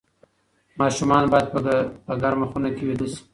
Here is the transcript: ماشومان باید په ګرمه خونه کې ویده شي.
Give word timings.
ماشومان 0.79 1.23
باید 1.31 1.47
په 2.07 2.13
ګرمه 2.21 2.45
خونه 2.51 2.69
کې 2.75 2.83
ویده 2.87 3.07
شي. 3.11 3.19